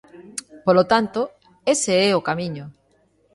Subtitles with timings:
[0.65, 1.21] Polo tanto,
[1.73, 2.65] ese é o camiño.